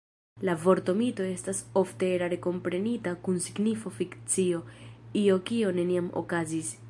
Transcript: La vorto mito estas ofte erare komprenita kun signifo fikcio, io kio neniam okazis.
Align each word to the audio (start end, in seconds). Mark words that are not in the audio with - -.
La 0.47 0.53
vorto 0.61 0.93
mito 1.01 1.25
estas 1.31 1.59
ofte 1.81 2.09
erare 2.13 2.39
komprenita 2.45 3.13
kun 3.27 3.39
signifo 3.49 3.93
fikcio, 3.99 4.63
io 5.25 5.41
kio 5.51 5.75
neniam 5.81 6.11
okazis. 6.25 6.79